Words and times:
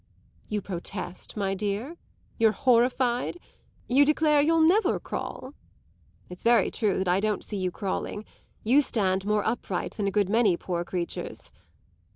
You 0.49 0.61
protest, 0.63 1.37
my 1.37 1.53
dear? 1.53 1.95
you're 2.39 2.53
horrified? 2.53 3.37
you 3.87 4.03
declare 4.03 4.41
you'll 4.41 4.59
never 4.67 4.99
crawl? 4.99 5.53
It's 6.27 6.41
very 6.43 6.71
true 6.71 6.97
that 6.97 7.07
I 7.07 7.19
don't 7.19 7.43
see 7.43 7.57
you 7.57 7.69
crawling; 7.69 8.25
you 8.63 8.81
stand 8.81 9.27
more 9.27 9.45
upright 9.45 9.97
than 9.97 10.07
a 10.07 10.11
good 10.11 10.27
many 10.27 10.57
poor 10.57 10.83
creatures. 10.83 11.51